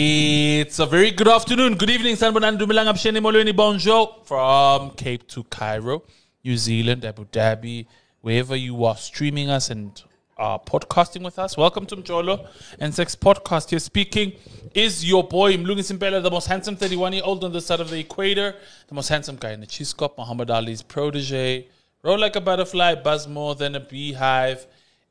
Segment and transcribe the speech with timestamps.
[0.00, 5.42] It's a very good afternoon, good evening, Sanbonan Dumilang Absheni Molweni Bonjour from Cape to
[5.44, 6.04] Cairo,
[6.44, 7.86] New Zealand, Abu Dhabi,
[8.20, 10.00] wherever you are streaming us and
[10.36, 11.56] are podcasting with us.
[11.56, 12.46] Welcome to Mjolo
[12.78, 13.70] and Sex Podcast.
[13.70, 14.34] Here speaking
[14.72, 17.90] is your boy Mlungi Simpela, the most handsome 31 year old on the side of
[17.90, 18.54] the equator,
[18.86, 21.66] the most handsome guy in the cheese cup, Muhammad Ali's protege.
[22.04, 24.64] Roll like a butterfly, buzz more than a beehive.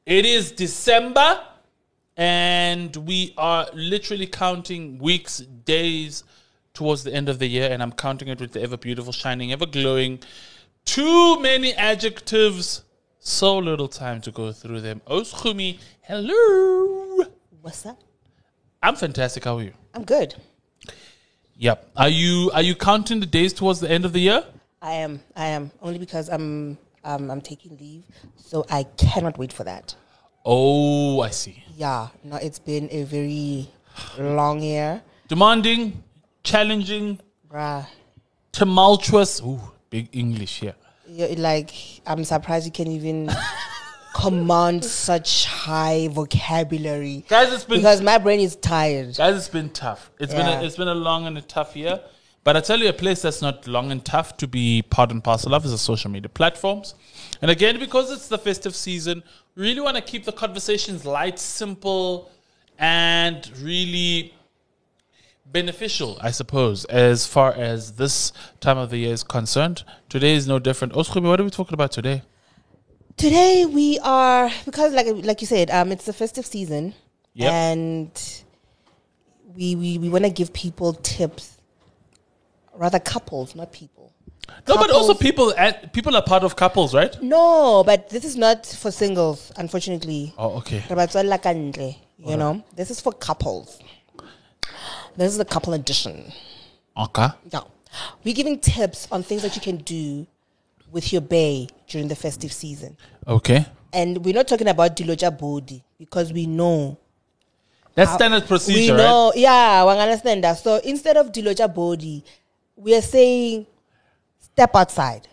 [0.06, 1.42] It is December
[2.18, 6.24] and we are literally counting weeks, days
[6.74, 9.52] towards the end of the year, and I'm counting it with the ever beautiful, shining,
[9.52, 10.20] ever glowing.
[10.84, 12.84] Too many adjectives,
[13.20, 15.02] so little time to go through them.
[15.08, 17.26] Oskumi, hello.
[17.62, 18.00] What's up?
[18.82, 19.44] I'm fantastic.
[19.44, 19.74] How are you?
[19.94, 20.36] I'm good.
[21.58, 21.92] Yep.
[21.98, 24.46] Are you are you counting the days towards the end of the year?
[24.82, 25.20] I am.
[25.36, 28.04] I am only because I'm um, I'm taking leave,
[28.36, 29.96] so I cannot wait for that.
[30.50, 31.62] Oh, I see.
[31.76, 32.08] Yeah.
[32.24, 33.68] No, it's been a very
[34.18, 36.02] long year, Demanding,
[36.42, 37.20] challenging,
[37.52, 37.86] bruh.
[38.54, 39.42] tumultuous.
[39.42, 40.76] Ooh, big English here.
[41.06, 41.72] You're like
[42.06, 43.30] I'm surprised you can even
[44.14, 49.18] command such high vocabulary, Guys, it's been because my brain is tired.
[49.18, 50.12] Guys, it's been tough.
[50.18, 52.00] It's been a, it's been a long and a tough year.
[52.46, 55.22] But I tell you, a place that's not long and tough to be part and
[55.22, 56.96] parcel of is the social media platforms.
[57.42, 59.24] And again, because it's the festive season,
[59.56, 62.32] we really want to keep the conversations light, simple,
[62.78, 64.34] and really
[65.46, 69.84] beneficial, I suppose, as far as this time of the year is concerned.
[70.10, 70.94] Today is no different.
[70.94, 72.22] Oskumi, what are we talking about today?
[73.16, 76.94] Today we are because like like you said, um, it's the festive season,
[77.34, 77.52] Yep.
[77.52, 78.44] and
[79.56, 81.58] we we, we want to give people tips,
[82.76, 84.14] rather couples, not people.
[84.68, 87.22] No, but also people and people are part of couples, right?
[87.22, 90.34] No, but this is not for singles, unfortunately.
[90.38, 90.84] Oh, okay.
[90.90, 93.80] Re batswalla ka ntle, You know, this is for couples.
[95.16, 96.32] This is the couple edition.
[96.98, 97.28] Okay.
[97.52, 97.62] Yeah,
[98.24, 100.28] we're giving tips on things that you can do
[100.92, 102.98] with your bay during the festive season.
[103.28, 103.66] Okay.
[103.94, 106.98] And we're not talking about diloja body because we know
[107.96, 108.98] That's standard procedure, we right?
[108.98, 110.58] know, yeah, we understand that.
[110.58, 112.24] So instead of diloja body,
[112.76, 113.66] we are saying
[114.58, 115.28] step outside.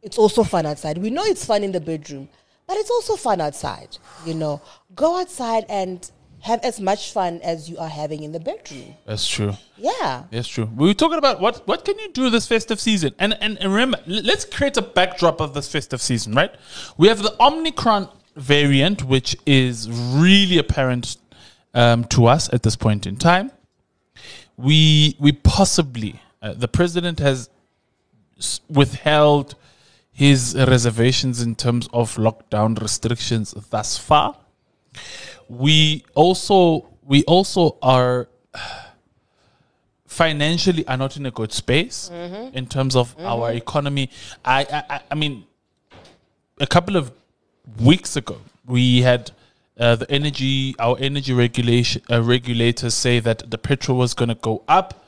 [0.00, 0.96] It's also fun outside.
[0.98, 2.28] We know it's fun in the bedroom,
[2.68, 3.98] but it's also fun outside.
[4.24, 4.62] You know,
[4.94, 8.94] go outside and have as much fun as you are having in the bedroom.
[9.06, 9.54] That's true.
[9.76, 10.24] Yeah.
[10.30, 10.70] That's true.
[10.76, 13.72] We were talking about what what can you do this festive season, and and, and
[13.72, 16.54] remember, let's create a backdrop of this festive season, right?
[16.96, 21.16] We have the Omicron variant, which is really apparent
[21.72, 23.50] um, to us at this point in time.
[24.56, 27.48] We we possibly uh, the president has
[28.68, 29.54] withheld
[30.12, 34.36] his reservations in terms of lockdown restrictions thus far.
[35.48, 38.28] We also we also are
[40.06, 42.10] financially are not in a good space
[42.54, 44.10] in terms of our economy.
[44.44, 45.44] I, I I- I mean,
[46.60, 47.12] a couple of
[47.80, 49.30] weeks ago we had.
[49.76, 54.36] Uh, the energy, our energy regulation uh, regulators say that the petrol was going to
[54.36, 55.03] go up,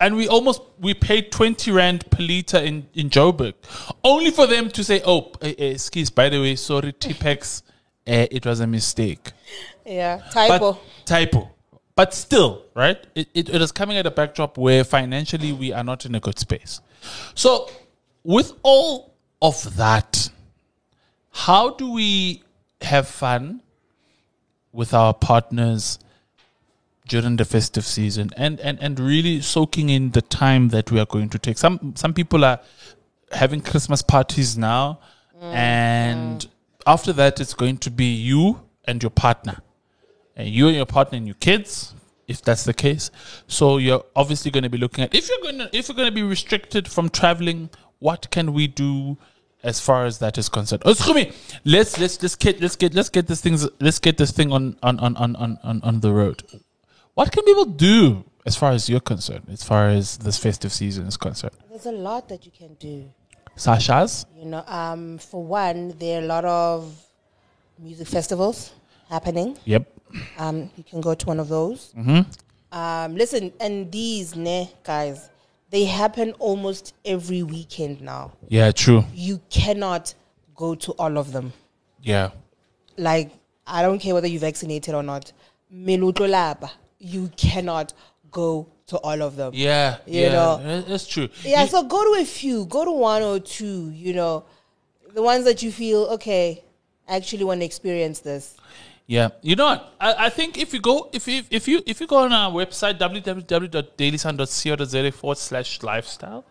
[0.00, 3.54] and we almost we paid twenty rand per liter in in Joburg,
[4.02, 7.62] only for them to say, "Oh, eh, eh, excuse, by the way, sorry, Tipex,
[8.08, 9.32] uh, it was a mistake."
[9.84, 10.22] Yeah.
[10.30, 10.72] Typo.
[10.72, 11.50] But typo.
[11.94, 12.98] But still, right?
[13.14, 16.20] It, it, it is coming at a backdrop where financially we are not in a
[16.20, 16.80] good space.
[17.34, 17.68] So,
[18.24, 20.30] with all of that,
[21.30, 22.42] how do we
[22.80, 23.62] have fun
[24.72, 25.98] with our partners
[27.10, 31.06] during the festive season and, and, and really soaking in the time that we are
[31.06, 31.58] going to take?
[31.58, 32.60] Some some people are
[33.32, 35.00] having Christmas parties now,
[35.36, 36.46] mm, and
[36.86, 39.58] after that, it's going to be you and your partner.
[40.36, 41.94] And you and your partner and your kids
[42.28, 43.10] if that's the case.
[43.48, 46.08] So you're obviously going to be looking at if you're going to if you're going
[46.08, 49.18] to be restricted from traveling what can we do
[49.62, 50.82] as far as that is concerned?
[50.86, 50.94] Oh,
[51.64, 54.76] let's let's let's get let's get let's get this things let's get this thing on
[54.82, 56.42] on on on, on, on the road
[57.14, 61.06] what can people do as far as you're concerned as far as this festive season
[61.06, 63.10] is concerned There's a lot that you can do.
[63.56, 66.94] sasha's You know, um, for one, there are a lot of
[67.78, 68.72] music festivals
[69.08, 69.56] happening.
[69.64, 69.84] yep
[70.38, 71.92] Um, you can go to one of those.
[71.96, 72.22] Mm-hmm.
[72.72, 75.28] Um, listen, and these, ne, guys,
[75.70, 78.32] they happen almost every weekend now.
[78.48, 80.14] yeah true You cannot
[80.54, 81.52] go to all of them.
[82.02, 82.30] yeah
[82.96, 83.30] Like,
[83.66, 85.32] I don't care whether you're vaccinated or not.
[85.72, 87.92] Melutlo laba, you cannot
[88.30, 89.52] go to all of them.
[89.54, 90.56] yeah You yeah know.
[90.62, 93.90] that- that's true Yeah, You- so go to a few, go to one or two,
[93.90, 94.44] you know,
[95.14, 96.62] the ones that you feel, okay,
[97.08, 98.54] I actually want to experience this.
[99.06, 99.92] Yeah, you know what?
[100.00, 102.52] I, I think if you go if you if you if you go on our
[102.52, 106.44] website www.dailysun.co.za forward slash lifestyle,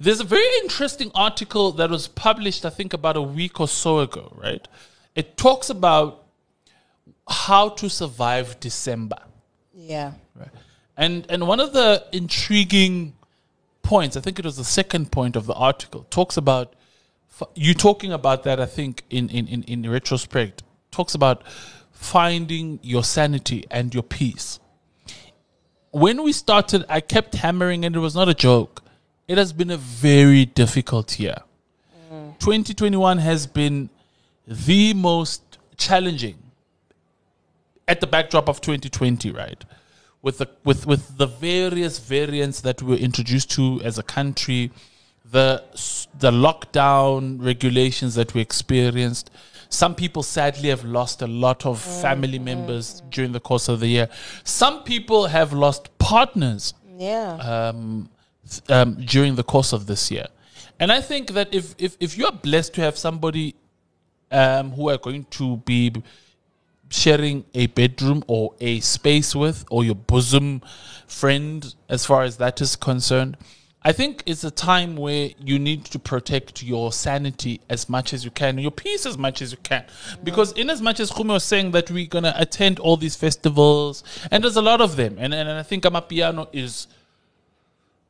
[0.00, 4.00] there's a very interesting article that was published I think about a week or so
[4.00, 4.32] ago.
[4.36, 4.66] Right,
[5.14, 6.24] it talks about
[7.28, 9.18] how to survive December.
[9.86, 10.12] Yeah.
[10.34, 10.48] Right.
[10.96, 13.14] And and one of the intriguing
[13.82, 16.74] points, I think it was the second point of the article, talks about
[17.54, 18.60] you talking about that.
[18.60, 21.42] I think in in in, in retrospect, talks about
[21.92, 24.58] finding your sanity and your peace.
[25.90, 28.82] When we started, I kept hammering, and it was not a joke.
[29.28, 31.38] It has been a very difficult year.
[32.12, 32.38] Mm.
[32.38, 33.90] 2021 has been
[34.46, 36.45] the most challenging
[37.88, 39.64] at the backdrop of 2020, right?
[40.22, 44.72] With the with with the various variants that we were introduced to as a country,
[45.30, 45.62] the
[46.18, 49.30] the lockdown regulations that we experienced.
[49.68, 53.88] Some people sadly have lost a lot of family members during the course of the
[53.88, 54.08] year.
[54.44, 57.32] Some people have lost partners Yeah.
[57.38, 58.08] um,
[58.68, 60.26] um, during the course of this year.
[60.78, 63.54] And I think that if if, if you are blessed to have somebody
[64.30, 65.92] um, who are going to be
[66.88, 70.62] sharing a bedroom or a space with, or your bosom
[71.06, 73.36] friend, as far as that is concerned,
[73.82, 78.24] I think it's a time where you need to protect your sanity as much as
[78.24, 79.84] you can, your peace as much as you can.
[80.24, 84.02] Because in as much as Khumi was saying that we're gonna attend all these festivals,
[84.32, 86.88] and there's a lot of them, and, and I think Amapiano is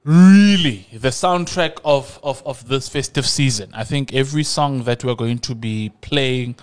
[0.03, 3.69] really the soundtrack of, of, of this festive season.
[3.75, 6.55] I think every song that we're going to be playing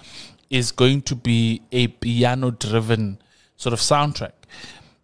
[0.53, 3.17] is going to be a piano driven
[3.57, 4.33] sort of soundtrack.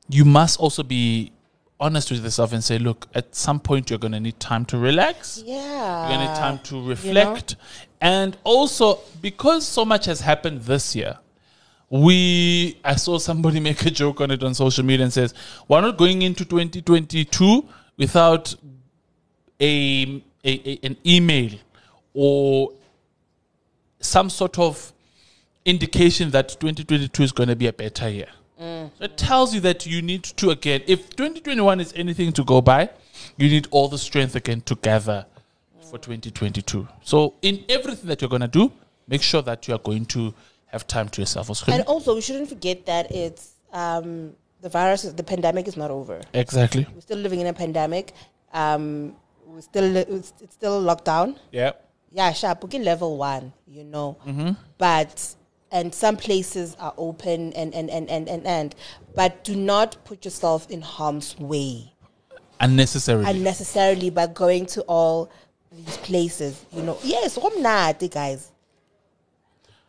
[0.08, 1.32] You must also be
[1.80, 4.78] honest with yourself and say, look, at some point you're going to need time to
[4.78, 5.42] relax.
[5.46, 6.02] yeah.
[6.08, 7.56] You're going to need time to reflect.
[8.00, 11.18] And also, because so much has happened this year,
[11.90, 15.34] we I saw somebody make a joke on it on social media and says,
[15.68, 17.68] We're not going into 2022
[17.98, 18.54] without
[19.60, 21.52] a, a, a- an email
[22.14, 22.74] or
[24.00, 24.94] some sort of
[25.70, 28.28] indication that 2022 is going to be a better year.
[28.60, 32.60] So it tells you that you need to again, if 2021 is anything to go
[32.60, 32.90] by,
[33.38, 35.26] you need all the strength again to gather
[35.90, 36.88] for 2022.
[37.02, 38.72] So in everything that you're going to do,
[39.08, 40.34] make sure that you are going to
[40.68, 41.50] have time to yourself.
[41.68, 46.22] And also, we shouldn't forget that it's um, the virus, the pandemic is not over.
[46.34, 46.86] exactly.
[46.94, 48.14] We're still living in a pandemic.
[48.54, 51.40] Um, we're still it's, it's still locked down.
[51.52, 51.72] Yeah.
[52.12, 52.64] Yeah, sharp.
[52.66, 54.18] Okay, level one, you know.
[54.26, 54.52] Mm-hmm.
[54.78, 55.36] But
[55.72, 58.76] and some places are open and and, and, and, and and
[59.16, 61.94] but do not put yourself in harm's way
[62.60, 63.26] Unnecessarily.
[63.30, 65.30] unnecessarily by going to all
[65.72, 66.66] these places.
[66.74, 66.98] You know.
[67.04, 68.52] Yes, umnati guys.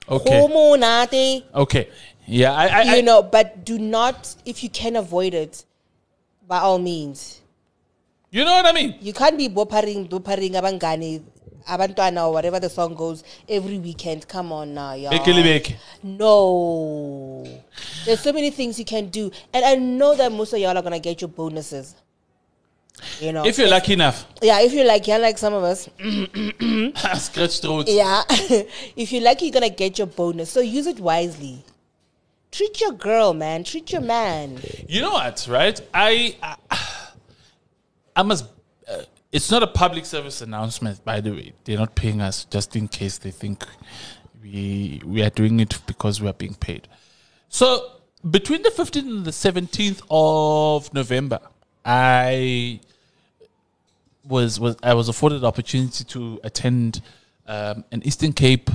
[0.08, 0.46] okay.
[1.54, 1.88] Okay.
[2.26, 2.52] Yeah.
[2.52, 2.66] I.
[2.66, 5.64] I, I you know, but do not if you can avoid it,
[6.46, 7.40] by all means.
[8.30, 8.94] you know what I mean?
[9.00, 11.22] You can't be boparing, boparing abangani,
[11.68, 14.26] abantwana or whatever the song goes every weekend.
[14.28, 15.12] Come on now, y'all.
[16.02, 17.44] No.
[18.04, 19.30] There's so many things you can do.
[19.52, 21.94] And I know that most of y'all are gonna get your bonuses.
[23.18, 23.46] You know.
[23.46, 25.88] If you're lucky enough, yeah, if you're like yeah, like some of us.
[27.22, 27.86] scratch throat.
[27.88, 28.22] Yeah.
[28.28, 30.50] if you're lucky you're gonna get your bonus.
[30.50, 31.64] So use it wisely.
[32.50, 33.62] Treat your girl, man.
[33.64, 34.58] Treat your man.
[34.88, 35.80] You know what, right?
[35.94, 36.56] I, I,
[38.16, 38.46] I must.
[39.32, 41.52] It's not a public service announcement, by the way.
[41.64, 43.64] They're not paying us just in case they think
[44.42, 46.88] we we are doing it because we are being paid.
[47.48, 47.92] So
[48.28, 51.40] between the 15th and the 17th of November,
[51.84, 52.80] I
[54.24, 57.00] was was I was afforded the opportunity to attend
[57.46, 58.68] um, an Eastern Cape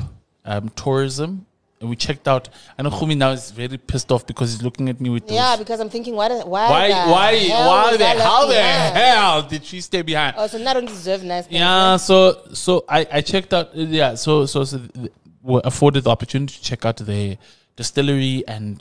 [0.45, 1.45] um, tourism.
[1.85, 2.49] And we checked out.
[2.77, 5.35] I know Khumi now is very pissed off because he's looking at me with those
[5.35, 8.41] Yeah, because I'm thinking, why, why, why the why hell why was the I how
[8.47, 8.97] the behind?
[8.97, 10.35] hell did she stay behind?
[10.37, 11.59] Oh, so now I don't deserve nice things.
[11.59, 12.15] yeah, so
[12.53, 15.11] so I I checked out yeah, so so so th-
[15.43, 17.37] were afforded the opportunity to check out the
[17.75, 18.77] distillery and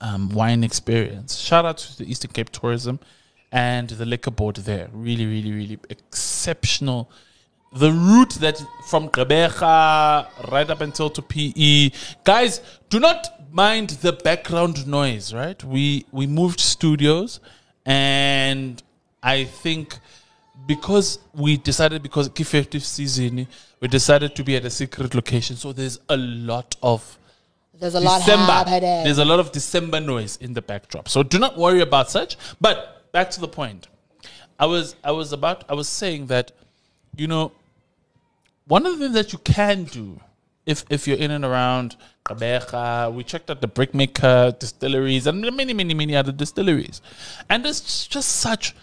[0.00, 1.30] um, wine experience.
[1.36, 3.00] Shout out to the Eastern Cape Tourism
[3.50, 4.88] and the liquor board there.
[4.92, 7.10] Really really really exceptional
[7.72, 11.90] the route that from Gqeberha right up until to PE.
[12.24, 15.62] Guys, do not mind the background noise, right?
[15.64, 17.40] We we moved studios
[17.84, 18.82] and
[19.22, 19.98] I think
[20.66, 23.46] because we decided because Key 50th season
[23.80, 25.56] we decided to be at a secret location.
[25.56, 27.18] So there's a lot of
[27.74, 28.52] There's a lot of December.
[28.52, 29.04] happening.
[29.04, 31.08] There's a lot of December noise in the backdrop.
[31.08, 32.36] So do not worry about such.
[32.60, 33.88] But back to the point.
[34.58, 36.52] I was I was about I was saying that,
[37.16, 37.52] you know,
[38.66, 40.20] one of the things that you can do
[40.66, 45.72] if if you're in and around Gqeberha, we checked out the Brickmaker distilleries and many,
[45.72, 47.00] many, many other distilleries.
[47.48, 48.74] And it's just such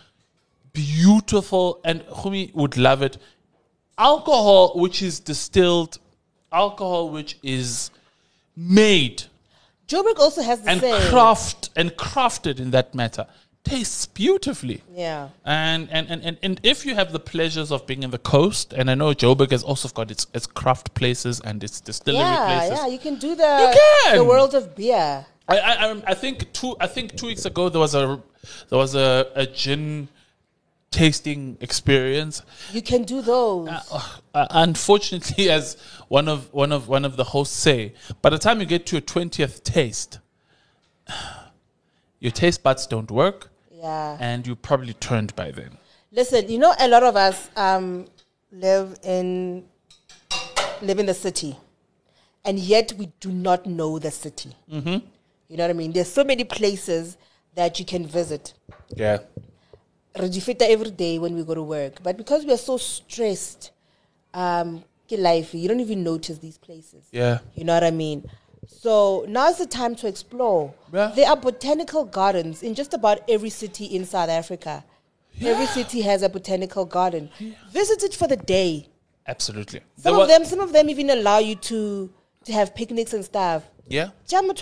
[0.72, 3.18] beautiful, and Khumi would love it.
[3.98, 6.00] Alcohol which is distilled,
[6.52, 7.92] alcohol which is
[8.56, 9.24] made
[9.88, 11.10] Joburg also has the and same.
[11.10, 13.28] craft and crafted in that matter
[13.64, 14.82] tastes beautifully.
[14.94, 15.30] yeah.
[15.46, 18.74] And, and, and, and, and if you have the pleasures of being in the coast,
[18.74, 22.46] and I know Joburg has also got its, its craft places and its distillery Yeah,
[22.68, 22.78] places.
[22.80, 24.18] yeah, you can do the You can.
[24.18, 25.26] the world of beer.
[25.48, 28.22] I, I, I- think two I think two weeks ago there was a
[28.70, 30.08] there was a, a gin
[30.92, 32.44] tasting experience.
[32.72, 33.68] You can do those.
[34.34, 35.76] Uh, unfortunately, as
[36.08, 38.96] one of one of one of the hosts say, by the time you get to
[38.96, 40.20] your twentieth taste,
[42.20, 43.50] your taste buds don't work,
[43.84, 44.18] yeah.
[44.20, 45.78] and you probably turned by then.
[46.12, 48.08] Listen, you know, a lot of us um,
[48.52, 49.66] live in
[50.82, 51.58] live in the city,
[52.46, 54.52] and yet we do not know the city.
[54.72, 55.06] Mm-hmm.
[55.50, 55.92] You know what I mean?
[55.92, 57.18] There's so many places
[57.56, 58.54] that you can visit.
[58.96, 59.20] Yeah.
[60.16, 63.72] Rejifita every day when we go to work, but because we are so stressed,
[64.34, 64.84] um,
[65.18, 67.06] life, you don't even notice these places.
[67.12, 67.40] Yeah.
[67.56, 68.30] You know what I mean?
[68.68, 70.74] So now's the time to explore.
[70.92, 71.12] Yeah.
[71.16, 74.84] There are botanical gardens in just about every city in South Africa.
[75.42, 77.30] Every city has a botanical garden.
[77.72, 78.88] Visit it for the day.
[79.28, 79.82] Absolutely.
[79.98, 82.12] Some of them, some of them even allow you to
[82.46, 83.64] to have picnics and stuff.
[83.88, 84.10] Yeah.
[84.32, 84.58] And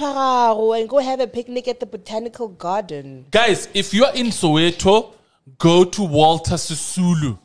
[0.89, 3.25] go have a picnic at the botanical garden.
[3.31, 5.13] Guys, if you're in Soweto,
[5.57, 7.39] go to Walter Sisulu.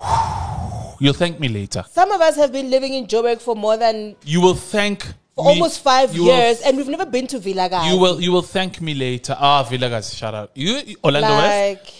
[1.00, 1.84] You'll thank me later.
[1.90, 5.02] Some of us have been living in Joburg for more than You will thank
[5.34, 8.20] for me- almost five you will- years, and we've never been to Villa you will
[8.20, 9.36] you will thank me later.
[9.38, 10.50] Ah, Vilakazi, shout out.
[10.54, 11.94] You you- Orlando West, like.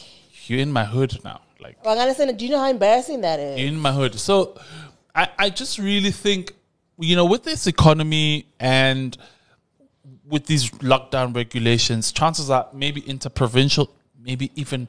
[0.48, 1.40] you're in my hood now.
[1.60, 3.58] Like Wanganasana, Do you know how embarrassing that is?
[3.60, 4.18] in my hood.
[4.18, 4.54] So
[5.14, 6.52] I, I just really think,
[6.98, 9.16] you know, with this economy and
[10.24, 13.90] with these lockdown regulations, chances are maybe interprovincial,
[14.22, 14.88] maybe even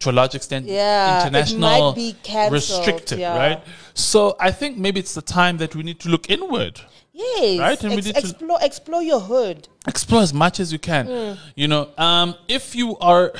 [0.00, 3.36] to a large extent Yeah, it international might be cancelled, restricted, yeah.
[3.36, 3.62] right?
[3.94, 6.80] So I think maybe it's the time that we need to look inward.
[7.12, 9.68] Yes, Right, and we Ex- need to- explore explore your hood.
[9.86, 11.06] explore as much as you can.
[11.06, 11.40] Hmm.
[11.54, 13.32] You know, um, if you are,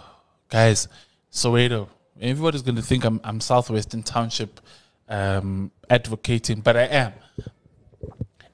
[0.50, 0.88] guys,
[1.32, 1.88] Soweto,
[2.20, 4.60] everybody's going to think I'm, I'm Southwestern Township
[5.08, 7.12] um, advocating, but I am.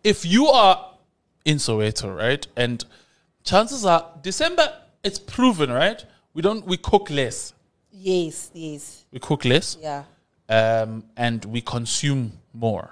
[0.03, 0.91] If you are
[1.47, 2.85] in Soweto, right, and
[3.43, 4.71] chances are December,
[5.03, 6.05] it's proven, right?
[6.35, 7.55] We don't, we cook less.
[7.93, 10.03] Yes, yes, We cook less yeah.
[10.49, 12.91] um, and we consume more.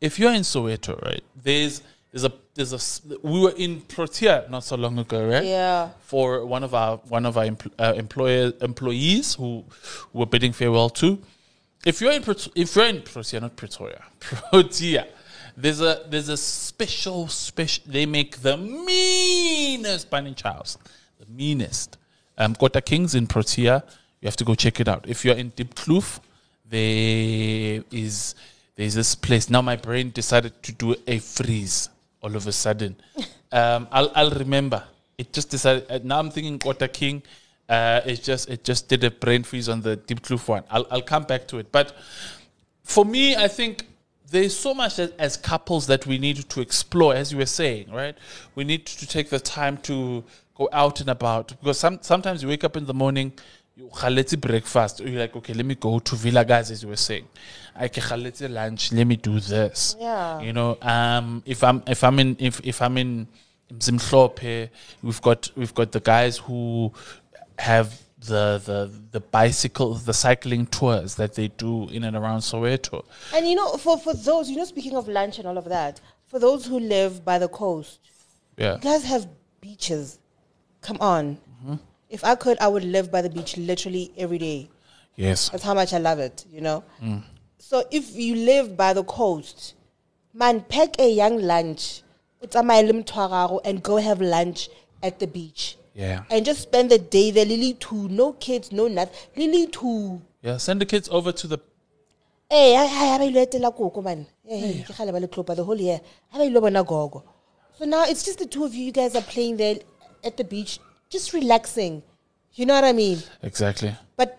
[0.00, 4.64] If you're in Soweto, right, there's there's a there's a we were in Protea not
[4.64, 5.44] so long ago, right?
[5.44, 5.90] Yeah.
[6.00, 9.64] For one of our one of our empl- uh, employer employees who
[10.12, 11.18] who were bidding farewell to.
[11.84, 12.22] If you're in
[12.54, 15.06] if you're in Protea, not Pretoria, Protea,
[15.56, 17.84] there's a there's a special special.
[17.86, 20.78] They make the meanest bunny chows,
[21.18, 21.98] the meanest.
[22.38, 23.84] Um, Kota Kings in Protea.
[24.20, 25.04] You have to go check it out.
[25.08, 26.20] If you're in Diepkloof,
[26.68, 28.34] there is
[28.76, 29.50] there's this place.
[29.50, 31.88] Now my brain decided to do a freeze
[32.22, 32.96] all of a sudden.
[33.54, 34.82] Um, I'll I'll remember.
[35.18, 35.84] It just decided.
[35.90, 37.22] Uh, now I'm thinking Kota King.
[37.68, 40.64] Uh, it just it just did a brain freeze on the Diepkloof one.
[40.70, 41.70] I'll I'll come back to it.
[41.70, 41.94] But
[42.82, 43.84] for me, I think
[44.30, 47.92] there's so much as, as couples that we need to explore, as you were saying,
[47.92, 48.16] right?
[48.54, 50.24] We need to take the time to
[50.62, 53.32] go out and about because some, sometimes you wake up in the morning,
[53.76, 56.96] you khaletse breakfast, or you're like, okay, let me go to Vilakazi, as you were
[56.96, 57.26] saying.
[57.74, 59.96] I can khaletse lunch, let me do this.
[59.98, 60.40] Yeah.
[60.40, 63.26] You know, um, if I'm if I'm in if if I'm in
[63.72, 64.68] Mzimhlope,
[65.02, 66.92] we've got we've got the guys who
[67.58, 73.04] have the the the bicycle the cycling tours that they do in and around Soweto.
[73.34, 76.00] And you know, for for those, you know, speaking of lunch and all of that,
[76.26, 78.00] for those who live by the coast,
[78.58, 78.74] Yeah.
[78.74, 79.26] you guys have
[79.60, 80.18] beaches.
[80.82, 81.36] Come on.
[81.36, 81.74] Mm-hmm.
[82.10, 84.68] If I could, I would live by the beach literally every day.
[85.16, 85.48] Yes.
[85.48, 86.84] That's how much I love it, you know?
[87.02, 87.22] Mm.
[87.58, 89.74] So if you live by the coast,
[90.34, 92.02] man, pack a young lunch,
[92.42, 94.68] utsamaye le mthwararo, and go have lunch
[95.02, 95.76] at the beach.
[95.94, 96.24] Yeah.
[96.30, 98.08] And just spend the day there, Lily too.
[98.08, 99.14] No kids, no nothing.
[99.36, 100.20] Lily too.
[100.42, 100.56] Yeah.
[100.56, 101.58] Send the kids over to the
[102.50, 104.26] Hey, I I ba ilo etela koko man.
[104.46, 106.00] Hey, ke kgale ba le clopa the whole year.
[106.32, 107.24] Ha ba ilo bona gogo.
[107.78, 108.84] So now it's just the two of you.
[108.84, 109.76] You guys are playing there
[110.24, 110.78] at the beach,
[111.10, 112.02] just relaxing.
[112.54, 113.18] You know what I mean?
[113.42, 113.94] exactly.
[114.16, 114.38] But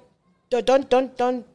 [0.50, 1.46] don't don't don't,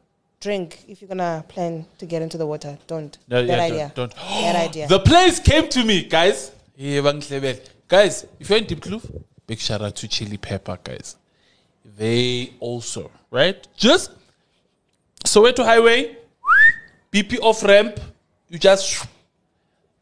[0.41, 2.77] drink if you're gonna plan to get into the water.
[2.87, 3.17] Don't.
[3.27, 3.91] No, Bad yeah, idea.
[3.95, 4.15] Don't.
[4.15, 4.15] don't.
[4.15, 4.87] Bad idea.
[4.95, 6.51] The place came to me, guys.
[6.75, 7.59] Yeah, Bang Klebel.
[7.87, 11.17] Guys, if you're in Diepkloof, big shout out to Chili Pepper, guys.
[11.97, 13.67] They also, right?
[13.75, 14.11] Just
[15.25, 16.17] Soweto Highway,
[17.11, 17.99] BP off ramp,
[18.47, 19.05] you just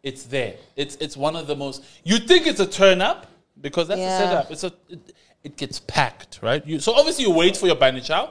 [0.04, 0.56] it's there.
[0.76, 1.84] It's it's one of the most.
[2.04, 3.28] You think it's a turn up
[3.62, 4.20] because that's Yeah.
[4.20, 4.52] the setup.
[4.52, 6.66] It's a it, it gets packed, right?
[6.66, 8.26] You so obviously you wait for your bunny chow,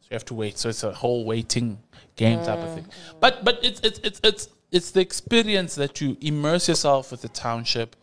[0.00, 0.58] so you have to wait.
[0.58, 1.78] So it's a whole waiting
[2.16, 2.84] game type of thing.
[2.84, 3.20] Mm.
[3.20, 7.28] But but it's it's it's it's it's the experience that you immerse yourself with the
[7.28, 7.96] township,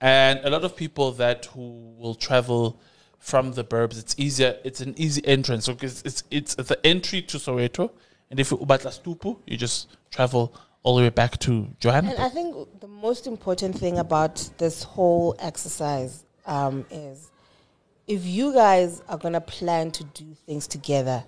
[0.00, 2.80] and a lot of people that who will travel
[3.18, 3.98] from the burbs.
[3.98, 4.58] It's easier.
[4.64, 5.64] It's an easy entrance.
[5.66, 7.90] So it's it's it's the entry to Soweto,
[8.30, 12.10] and if you ubatla stupu, you just travel all the way back to Johanna.
[12.10, 17.30] And I think the most important thing about this whole exercise um, is
[18.06, 21.24] if you guys are going to plan to do things together,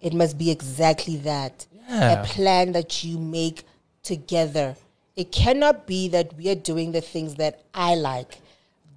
[0.00, 2.22] it must be exactly that Yeah.
[2.22, 3.64] a plan that you make
[4.02, 4.74] together.
[5.14, 8.38] It cannot be that we are doing the things that I like,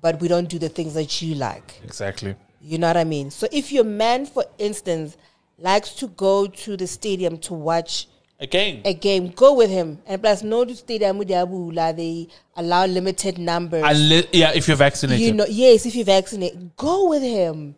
[0.01, 1.79] but we don't do the things that you like.
[1.83, 2.35] Exactly.
[2.61, 3.31] You know what I mean?
[3.31, 5.17] So if your man, for instance,
[5.59, 8.07] likes to go to the stadium to watch
[8.41, 9.99] Again, a game, go with him.
[10.05, 13.83] And plus, no to stadium they allow limited numbers.
[13.83, 15.25] Unle- yeah, if you're vaccinated.
[15.25, 17.75] you know, yes, if you're vaccinated, go with him.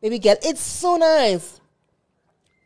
[0.00, 1.60] Baby girl, it's so nice.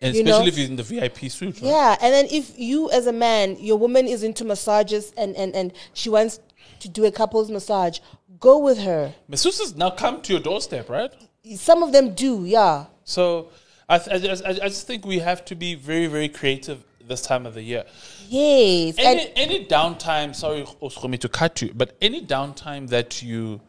[0.00, 1.60] and you especially know- if you're in the VIP suite.
[1.60, 1.68] Right?
[1.70, 5.54] Yeah, and then if you, as a man, your woman is into massages and and
[5.54, 6.40] and she wants
[6.80, 7.98] to do a couples massage,
[8.40, 9.14] go with her.
[9.30, 11.12] Masseuses now come to your doorstep, right?
[11.56, 12.86] Some of them do, yeah.
[13.04, 13.48] So
[13.90, 16.82] I, th- I, just, I I just think we have to be very, very creative
[17.06, 17.84] this time of the year.
[18.28, 23.60] Yes, Any, any downtime, sorry, Oskhomi, to cut you, but any downtime that you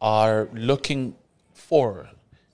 [0.00, 1.14] are looking
[1.52, 2.08] for,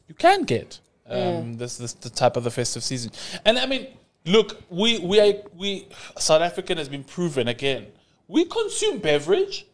[0.08, 0.80] you can get.
[1.08, 3.10] Um, This this the type of the festive season,
[3.44, 3.88] and I mean,
[4.26, 7.86] look, we we are we South African has been proven again.
[8.28, 9.66] We consume beverage,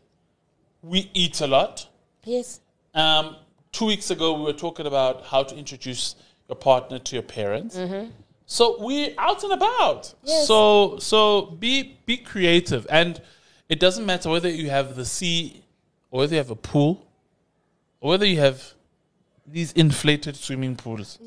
[0.82, 1.88] we eat a lot.
[2.24, 2.60] yes,
[2.94, 3.36] Um,
[3.70, 6.14] two weeks ago, we were talking about how to introduce
[6.48, 7.76] your partner to your parents.
[8.46, 10.14] So we're out and about.
[10.22, 10.46] Yes.
[10.46, 13.20] So so be be creative, and
[13.68, 15.64] it doesn't matter whether you have the sea,
[16.10, 17.04] or whether you have a pool,
[18.00, 18.62] or whether you have
[19.46, 21.18] these inflated swimming pools.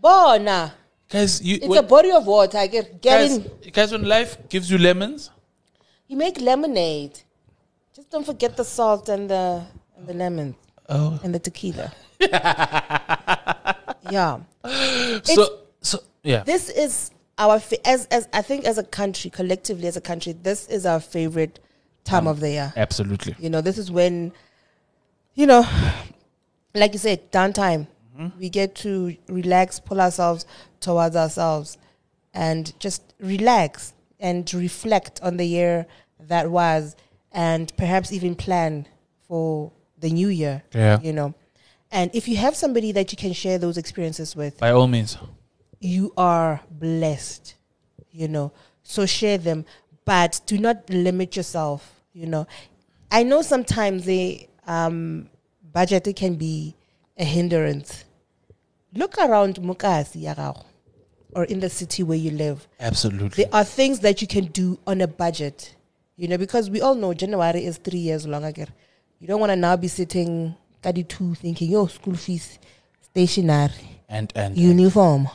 [0.00, 0.74] bona.
[1.10, 2.66] Guys, you It's when, a body of water.
[2.66, 3.70] Get get guys, in.
[3.70, 5.30] guys, when life gives you lemons,
[6.08, 7.20] You make lemonade.
[7.94, 9.64] Just don't forget the salt and the
[9.96, 10.54] and the lemon
[10.88, 11.92] oh, and the tequila.
[14.10, 14.40] yeah.
[15.24, 19.86] so so yeah, This is our fa- as as I think as a country collectively
[19.88, 21.60] as a country this is our favorite
[22.04, 22.72] time of the year.
[22.76, 23.34] absolutely.
[23.38, 24.32] You know, this is when
[25.34, 25.64] you know
[26.74, 27.86] like you said downtime.
[28.18, 28.38] Mm-hmm.
[28.38, 30.46] We get to relax, pull ourselves
[30.80, 31.78] towards ourselves
[32.32, 35.86] and just relax and reflect on the year
[36.20, 36.94] that was
[37.32, 38.86] and perhaps even plan
[39.26, 40.62] for the new year.
[40.72, 41.00] Yeah.
[41.00, 41.34] You know.
[41.90, 45.16] And if you have somebody that you can share those experiences with, By all means.
[45.84, 47.54] You are blessed,
[48.10, 48.52] you know.
[48.82, 49.66] So share them,
[50.04, 52.46] but do not limit yourself, you know.
[53.10, 55.28] I know sometimes the um,
[55.72, 56.74] budget can be
[57.18, 58.04] a hindrance.
[58.94, 60.54] Look around Mukasi ya
[61.34, 62.66] or in the city where you live.
[62.80, 63.44] Absolutely.
[63.44, 65.74] There are things that you can do on a budget,
[66.16, 68.68] you know, because we all know January is three years long again.
[69.18, 72.58] You don't want to now be sitting 32 thinking, yo, school fees,
[73.02, 75.28] stationary And and uniform.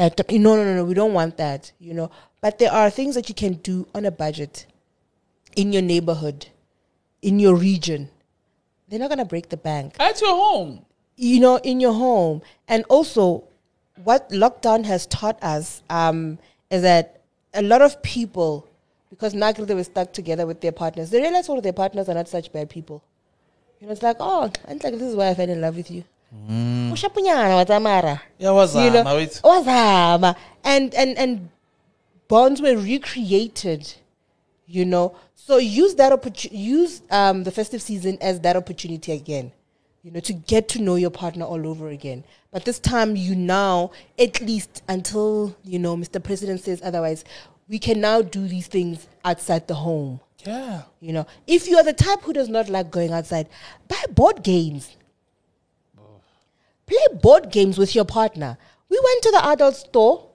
[0.00, 0.84] No, no, no, no.
[0.84, 1.72] We don't want that.
[1.78, 2.10] You know.
[2.40, 4.66] But there are things that you can do on a budget,
[5.56, 6.46] in your neighborhood,
[7.20, 8.08] in your region.
[8.88, 9.96] They're not gonna break the bank.
[10.00, 10.86] at your home.
[11.16, 13.44] You know, in your home, and also,
[14.04, 16.38] what lockdown has taught us um,
[16.70, 17.20] is that
[17.52, 18.66] a lot of people,
[19.10, 22.08] because now they were stuck together with their partners, they realize all of their partners
[22.08, 23.02] are not such bad people.
[23.80, 25.90] You know, it's like, oh, and like this is why I fell in love with
[25.90, 26.04] you.
[26.32, 29.16] Ushapunyana wa tsamara Yeah, what's you know, that?
[29.16, 29.40] Wait.
[29.42, 30.36] wazama.
[30.64, 31.48] and and and
[32.28, 33.94] bonds were recreated
[34.66, 39.50] you know so use that opportunity use um the festive season as that opportunity again
[40.04, 43.34] you know to get to know your partner all over again but this time you
[43.34, 47.24] now at least until you know mr president says otherwise
[47.68, 50.82] we can now do these things outside the home Yeah.
[51.00, 53.48] you know if you are the type who does not like going outside
[53.88, 54.96] buy board games
[56.90, 58.58] play board games with your partner.
[58.88, 60.26] We went to the adult store.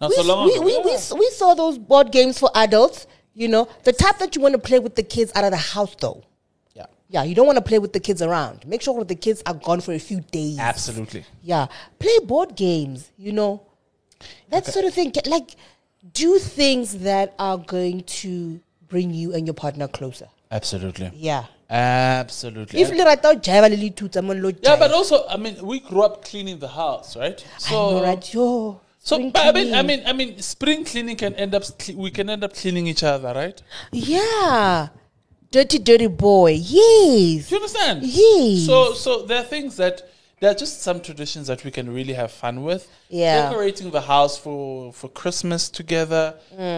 [0.00, 0.64] Not we, so long we, ago.
[0.64, 3.06] we, we, we saw those board games for adults
[3.38, 3.68] you know.
[3.84, 6.24] The type that you want to play with the kids out of the house though.
[6.74, 6.86] Yeah.
[7.08, 8.66] yeah you don't want to play with the kids around.
[8.66, 10.58] Make sure the kids are gone for a few days.
[10.58, 11.24] Absolutely.
[11.42, 11.66] yeah.
[11.98, 13.62] Play board games you know.
[14.50, 15.12] That sort of thing.
[15.26, 15.56] Like
[16.12, 20.28] do things that are going to bring you and your partner closer.
[20.50, 21.10] Absolutely.
[21.14, 22.80] yeah Absolutely.
[22.80, 25.56] if le rata ho jive le le ithuta mo lo yeah, but also, I mean,
[25.64, 27.44] we grew up cleaning the house, right?
[27.66, 28.34] I know, So, right?
[28.34, 31.64] Yo, So but I mean, I mean, I mean, spring cleaning can end up.
[31.94, 33.60] We can end up cleaning each other, right?
[33.92, 34.88] Yeah.
[35.50, 36.58] Dirty, dirty boy.
[36.60, 37.48] Yes.
[37.48, 38.02] Do you understand?
[38.02, 38.66] Yes.
[38.66, 40.02] So, so there are things that
[40.40, 42.86] there are just some traditions that we can really have fun with.
[43.08, 43.48] Yeah.
[43.50, 46.34] Decorating the house for for Christmas together,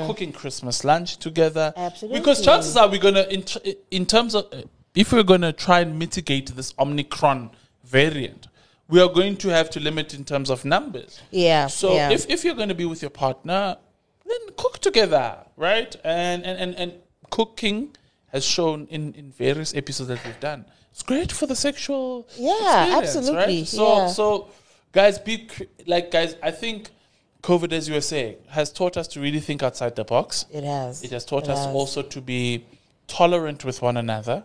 [0.07, 1.73] cooking Christmas lunch together.
[1.77, 1.87] Mm.
[1.87, 2.21] Absolutely.
[2.21, 3.45] Because chances are we're gonna in,
[3.91, 4.47] in terms of
[4.95, 7.51] if we're gonna try and mitigate this Omicron
[7.85, 8.49] variant,
[8.89, 11.21] we are going to have to limit in terms of numbers.
[11.31, 11.69] Yeah.
[11.69, 12.11] So yeah.
[12.11, 13.77] if, if you're going to be with your partner,
[14.27, 15.95] then cook together, right?
[16.05, 16.93] And and, and, and
[17.31, 17.97] cooking
[18.33, 20.65] has shown in, in various episodes that we've done.
[20.93, 23.67] It's great for the sexual Yeah, absolutely, Right?
[23.67, 24.07] So yeah.
[24.09, 24.49] so
[24.93, 25.49] guys be
[25.87, 26.91] like guys, I think
[27.43, 30.47] COVID as you were saying has taught us to really think outside the box.
[30.53, 31.03] it has.
[31.03, 31.75] It has taught It us has.
[31.75, 32.65] also to be
[33.07, 34.45] tolerant with one another.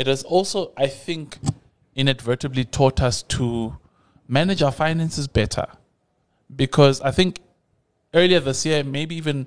[0.00, 1.36] It has also, I think,
[1.94, 3.76] inadvertently taught us to
[4.26, 5.66] manage our finances better.
[6.56, 7.40] Because I think
[8.14, 9.46] earlier this year, maybe even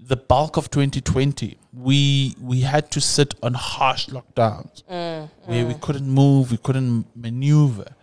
[0.00, 5.28] the bulk of 2020, we we had to sit on harsh lockdowns mm, mm.
[5.44, 7.94] where we couldn't move, we couldn't maneuver,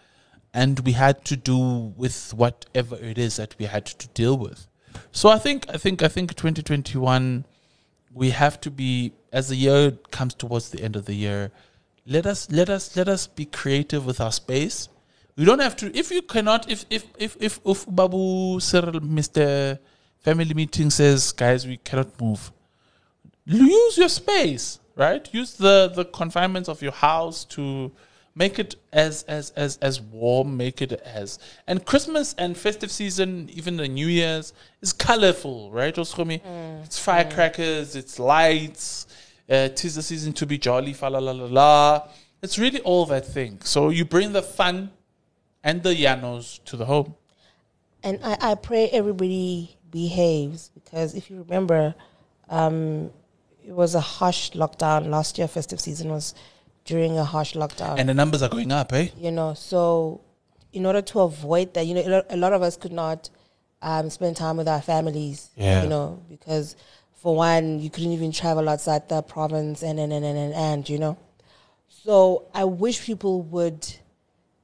[0.53, 4.65] and we had to do with whatever it is that we had to deal with.
[5.11, 7.43] So I think I think I think 2021
[8.13, 11.51] we have to be as the year comes towards the end of the year
[12.05, 14.89] let us let us let us be creative with our space.
[15.35, 19.79] We don't have to if you cannot if if if if, if babu Cyril, mr
[20.19, 22.51] family meeting says guys we cannot move
[23.45, 25.33] use your space right?
[25.33, 27.91] Use the the confinements of your house to
[28.35, 31.37] make it as as as as warm make it as
[31.67, 36.41] and christmas and festive season even the new year's is colorful right Osromi?
[36.41, 37.99] Mm, it's firecrackers mm.
[37.99, 39.05] it's lights
[39.51, 42.07] uh, tis the season to be jolly fa la la la la
[42.41, 44.89] it's really all that thing so you bring the fun
[45.63, 47.13] and the yanos to the home
[48.03, 51.93] And I, I pray everybody behaves because if you remember,
[52.49, 52.77] um,
[53.69, 55.01] it was a harsh lockdown.
[55.17, 56.33] Last year, festive season was
[56.91, 57.95] during a harsh lockdown.
[57.99, 60.21] and the numbers are going up eh you know, so
[60.73, 63.29] in order to avoid that, you know, a lot- a lot of us could not
[63.83, 65.83] um, spend time with our families, Yeah.
[65.83, 66.75] you know, because
[67.21, 70.89] for one, you couldn't even travel outside the province and, and, and, and, and, and,
[70.89, 71.17] you know.
[71.87, 73.87] So I wish people would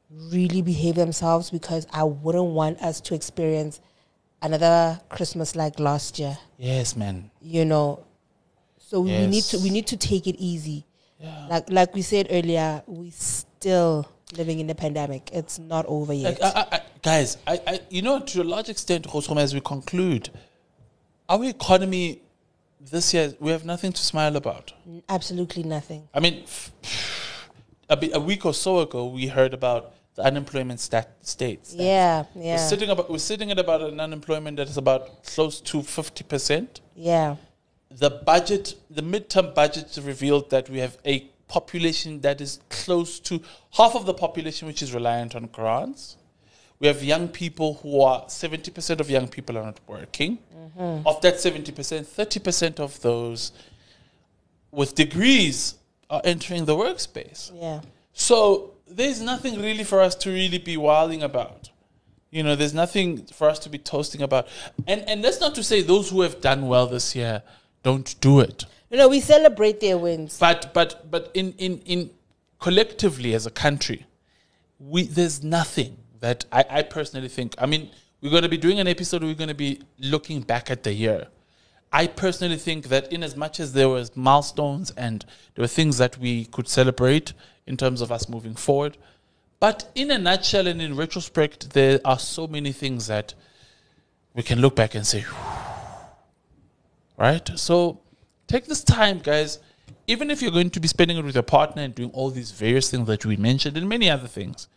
[0.09, 3.79] really behave themselves because I wouldn't want us to experience
[4.41, 8.05] another Christmas like last year, yes man you know.
[8.77, 10.85] So we need to we need to take it easy.
[11.19, 15.29] yeah Like like we said earlier, we still living in the pandemic.
[15.33, 16.41] It's not over yet.
[16.41, 20.29] I, I, I, guys, I, I, you know, to a large extent, as we conclude,
[21.29, 22.21] our economy
[22.79, 24.73] this year, we have nothing to smile about.
[25.09, 26.07] Absolutely nothing.
[26.13, 26.43] I mean,
[27.89, 31.73] a, bit, a week or so ago, we heard about the unemployment stat, states.
[31.73, 35.61] Yeah, We're yeah, sitting, about, we're sitting at about an unemployment that is about close
[35.61, 36.81] to 50%.
[36.95, 37.35] yeah,
[37.91, 43.41] The budget, the midterm budget revealed that we have a population that is close to
[43.71, 46.17] half of the population which is reliant on grants.
[46.79, 50.37] We have young people who are 70% of young people are not working.
[50.55, 51.07] Mm-hmm.
[51.07, 53.51] Of that 70%, 30% of those
[54.71, 55.75] with degrees
[56.09, 57.51] are entering the workspace.
[57.59, 57.81] yeah.
[58.13, 61.69] So there's nothing really for us to really be wilding about.
[62.31, 64.47] You know, there's nothing for us to be toasting about.
[64.87, 67.43] And and that's not to say those who have done well this year
[67.83, 68.65] don't do it.
[68.89, 70.37] You know, we celebrate their wins.
[70.39, 72.09] But but but in in in
[72.59, 74.05] collectively as a country,
[74.79, 77.55] we there's nothing that I, I personally think.
[77.57, 77.89] I mean,
[78.21, 79.23] we're going to be doing an episode.
[79.23, 81.27] We're going to be looking back at the year.
[81.91, 85.25] I personally think that in as much as there was milestones and
[85.55, 87.33] there were things that we could celebrate
[87.65, 88.97] in terms of us moving forward,
[89.59, 93.33] but in a nutshell and in retrospect, there are so many things that
[94.33, 95.25] we can look back and say,
[97.17, 97.49] right?
[97.55, 98.01] So
[98.47, 99.59] take this time, guys.
[100.05, 102.51] Even if you're going to be spending it with your partner and doing all these
[102.51, 104.67] various things that we mentioned and many other things,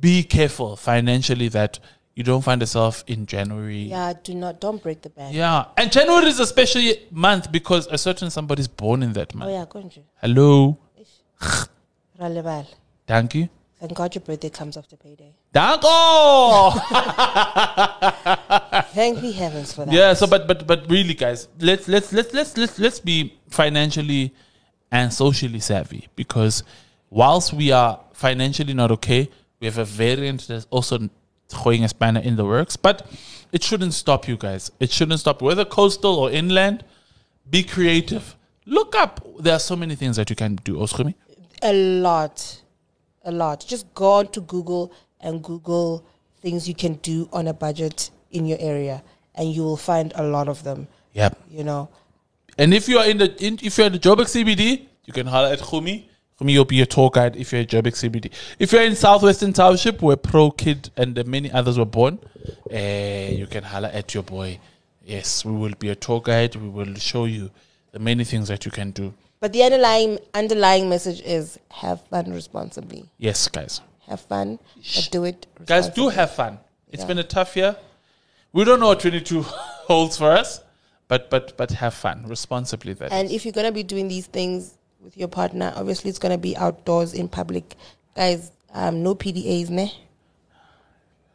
[0.00, 1.78] be careful financially that
[2.14, 3.82] you don't find yourself in January.
[3.82, 5.34] Yeah, do not don't break the bank.
[5.34, 5.66] Yeah.
[5.76, 9.50] And January is a special month because a certain somebody's born in that month.
[9.50, 9.98] Oh yeah, couldn't?
[10.20, 10.78] Hello.
[12.20, 12.66] Ralebal.
[13.06, 13.48] Thank you.
[13.80, 15.34] Thank God your birthday comes after payday.
[15.52, 16.70] Danko!
[18.94, 19.92] Thank the heavens for that.
[19.92, 24.32] Yeah, so but but but really guys, let's let's let's let's let's let's be financially
[24.90, 26.62] and socially savvy because
[27.10, 29.28] whilst we are financially not okay,
[29.64, 31.08] we have a variant that's also
[31.48, 32.76] throwing a spanner in the works.
[32.76, 33.06] But
[33.50, 34.70] it shouldn't stop you guys.
[34.78, 36.84] It shouldn't stop whether coastal or inland.
[37.48, 38.36] Be creative.
[38.66, 39.26] Look up.
[39.40, 40.80] There are so many things that you can do.
[40.80, 41.14] Oh, Osrumi.
[41.62, 42.60] A lot.
[43.24, 43.64] A lot.
[43.66, 46.04] Just go on to Google and Google
[46.42, 49.02] things you can do on a budget in your area,
[49.34, 50.88] and you will find a lot of them.
[51.14, 51.40] Yep.
[51.48, 51.88] You know,
[52.58, 55.26] And if you are in the in, if you're in the Joburg CBD, you can
[55.26, 56.04] holler at Khumi.
[56.40, 58.30] Khumi will be a tour guide if you're a Joburg CBD.
[58.58, 62.18] If you're in Southwestern Township, where Pro Kid and many others were born,
[62.72, 64.58] uh, you can holler at your boy.
[65.04, 66.56] Yes, we will be a tour guide.
[66.56, 67.50] We will show you
[67.92, 69.14] the many things that you can do.
[69.40, 73.04] but the underlying underlying message is have fun responsibly.
[73.18, 73.80] Yes, guys.
[74.08, 74.58] Have fun,
[74.94, 75.46] but do it.
[75.66, 76.58] Guys, do have fun.
[76.90, 77.06] It's Yeah.
[77.08, 77.76] been a tough year.
[78.54, 79.42] We don't know what 22
[79.88, 80.60] holds for us,
[81.08, 82.94] but but but have fun responsibly.
[82.94, 83.34] That And is.
[83.34, 87.12] if you're gonna be doing these things with your partner, obviously it's gonna be outdoors
[87.14, 87.76] in public.
[88.16, 89.92] Guys, um, no PDAs, ne?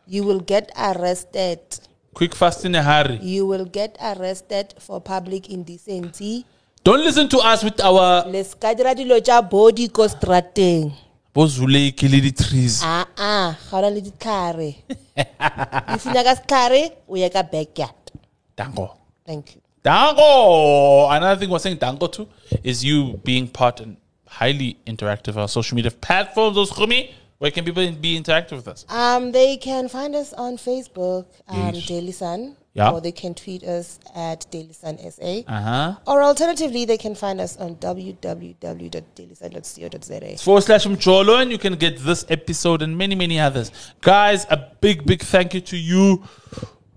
[0.07, 1.59] You will get arrested.
[2.13, 3.17] quick, fast, in a hurry.
[3.21, 6.45] You will get arrested for public indecency.
[6.83, 10.91] Don't listen to us with our Le ska dira dilo tša body ko strateng.
[11.35, 12.81] bozuleki le di-trees.
[12.83, 14.75] Ah ah, ga ona le ditlhare.
[15.95, 18.11] If o nyaka setlhare, o ye ka backyard.
[18.57, 18.97] Dango.
[19.25, 19.61] Thank you.
[19.89, 21.09] Dango.
[21.09, 22.27] Another thing we're saying Dango too
[22.63, 23.97] is you being part and
[24.27, 26.55] highly interactive on social media platforms.
[26.55, 28.85] Those Khumi, where can people be interactive with us?
[28.87, 31.85] Um, they can find us on Facebook, um, Yes.
[31.87, 32.91] Daily Sun, Yeah.
[32.91, 35.43] or they can tweet us at Daily Sun SA.
[35.47, 35.95] Uh huh.
[36.05, 40.37] Or alternatively, they can find us on www.dailysun.co.za.
[40.43, 43.71] forward slash Mjolo, and you can get this episode and many, many others.
[44.01, 46.21] Guys, a big, big thank you to you.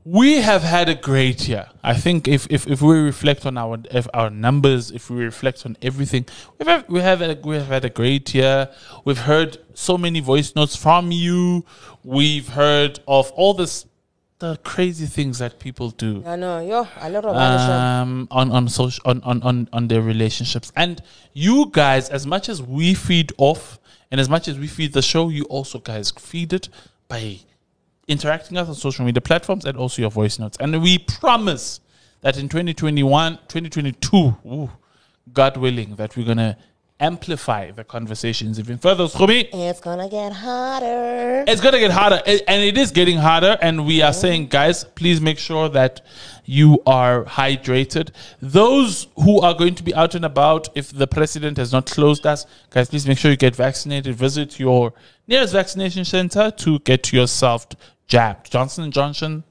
[0.05, 1.69] We have had a great year.
[1.83, 5.65] I think if, if, if we reflect on our if our numbers, if we reflect
[5.65, 6.27] on everything,
[6.59, 8.69] we've had, we have a, we have had a great year.
[9.05, 11.65] We've heard so many voice notes from you.
[12.03, 13.87] We've heard of all this
[14.41, 19.01] the crazy things that people do I know, yo, I love um, on on social
[19.05, 20.73] on, on on on their relationships.
[20.75, 21.01] And
[21.33, 23.79] you guys, as much as we feed off,
[24.11, 26.69] and as much as we feed the show, you also guys feed it
[27.07, 27.39] by
[28.13, 30.57] interacting with us on social media platforms and also your voice notes.
[30.61, 31.81] And we promise
[32.21, 34.71] that in 2021, 2022, ooh,
[35.33, 36.57] God willing, that we're gonna
[37.01, 39.05] amplify the conversations even further.
[39.05, 41.43] It's gonna get hotter.
[41.49, 45.21] it's gonna get harder and it is getting harder and we are saying guys please
[45.21, 46.01] make sure that
[46.45, 51.57] you are hydrated those who are going to be out and about if the president
[51.57, 54.93] has not closed us guys please make sure you get vaccinated visit your
[55.33, 57.67] nearest vaccination center to get yourself
[58.07, 59.43] jabbed johnson and johnson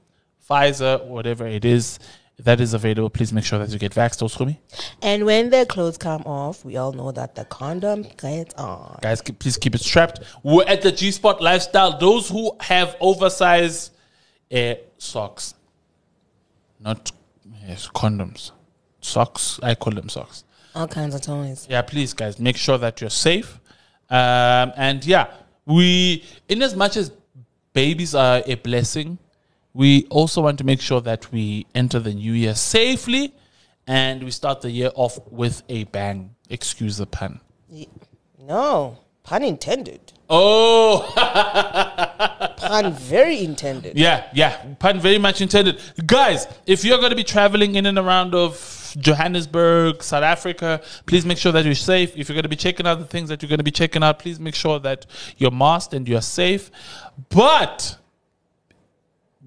[0.48, 1.98] pfizer whatever it is
[2.38, 4.58] that is available please make sure that you get vaxxed me
[5.02, 8.98] And when the clothes come off, we all know that the condom gets on.
[9.02, 10.20] Guys, keep, please keep it strapped.
[10.42, 11.98] We're at the G Spot Lifestyle.
[11.98, 13.92] Those who have oversized
[14.52, 15.54] uh, socks,
[16.80, 17.12] not
[17.66, 18.52] yes, condoms,
[19.00, 19.58] socks.
[19.62, 20.44] I call them socks.
[20.74, 21.66] All kinds of toys.
[21.68, 23.60] Yeah, please, guys, make sure that you're safe.
[24.08, 25.26] Um, and yeah,
[25.66, 27.12] we, in as much as
[27.72, 29.18] babies are a blessing,
[29.74, 33.32] we also want to make sure that we enter the new year safely
[33.86, 36.34] and we start the year off with a bang.
[36.50, 37.40] Excuse the pun.
[37.70, 37.88] Ye-
[38.40, 40.00] No, pun intended.
[40.28, 41.12] Oh,
[42.56, 43.98] Pun very intended.
[43.98, 44.56] yeah, yeah.
[44.78, 45.78] Pun very much intended.
[46.06, 48.54] Guys, if you're going to be traveling in and around of
[48.98, 52.16] Johannesburg, South Africa, please make sure that you're safe.
[52.16, 54.02] If you're going to be checking out the things that you're going to be checking
[54.02, 56.70] out, please make sure that you're masked and you're safe.
[57.28, 57.98] But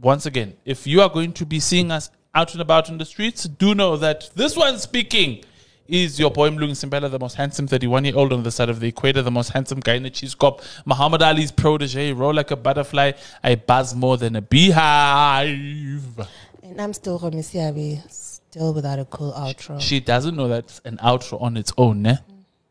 [0.02, 3.06] once again, if you are going to be seeing us out and about in the
[3.06, 5.44] streets, do know that this one speaking
[5.88, 8.80] is your boy Mlung Simbela, the most handsome 31 year old on the side of
[8.80, 12.52] the equator, the most handsome guy in the cheese cop, Muhammad Ali's protege, roll like
[12.52, 13.12] a butterfly,
[13.44, 16.28] I buzz more than a beehive.
[16.64, 18.12] And I'm still Romisiabi,
[18.56, 19.82] still without a cool outro.
[19.82, 22.20] She doesn't know that's an outro on its own, ne?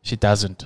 [0.01, 0.65] She doesn't.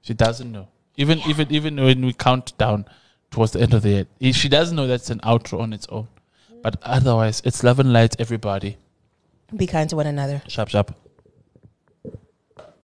[0.00, 0.68] She doesn't know.
[0.96, 2.86] Even even even when we count down
[3.30, 6.08] towards the end of the year, she doesn't know that's an outro on its own.
[6.62, 8.78] But otherwise, it's love and light, everybody.
[9.54, 10.42] Be kind to one another.
[10.48, 10.96] Sharp, sharp.